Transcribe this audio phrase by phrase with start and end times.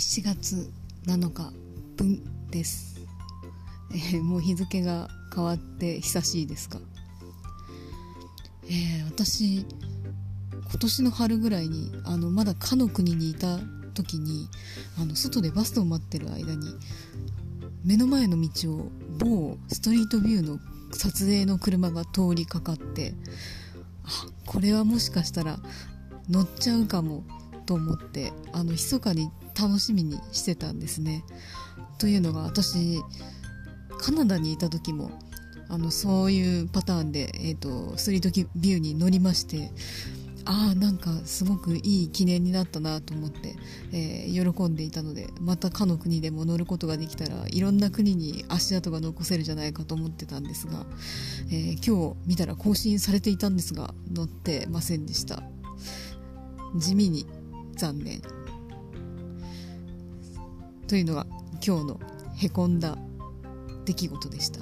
[0.00, 0.72] 7月
[1.04, 1.52] 7日
[1.98, 3.02] 分です、
[3.92, 6.78] えー、もう日付が変わって久しいですか？
[8.64, 13.58] えー、私今年の春ぐらいにあのまだかの国にいた
[13.92, 14.48] 時に
[14.98, 16.74] あの外でバスを待ってる間に
[17.84, 20.58] 目の前の道を某ストリートビューの
[20.92, 23.12] 撮影の車が通りかかって
[24.04, 24.08] あ
[24.46, 25.58] これはもしかしたら
[26.30, 27.22] 乗っちゃうかも
[27.66, 31.24] と思ってあの密かに楽しみにしてたんですね。
[31.98, 32.98] というのが私
[34.00, 35.10] カナダにいた時も
[35.68, 39.70] あのそういうパターンで、えーと、ストリートビューに乗りまして
[40.44, 43.54] ああなんかすごくいい記念になったなと思って、
[43.92, 50.86] えー、喜んでいたのでまたかの国でも乗ることができたらいろんな国に足跡が残せるじゃないかと思ってたんですが、
[51.50, 55.42] えー、今日見たら更新されていたんですが乗ってませんでした
[56.76, 57.26] 地味に
[57.76, 58.22] 残念
[60.90, 61.24] というのが
[61.64, 62.00] 今日の
[62.36, 62.98] へこんだ
[63.84, 64.58] 出来事でした。